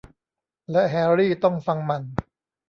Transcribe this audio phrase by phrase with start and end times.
[0.71, 2.03] และแฮรี่ต้องฟังมัน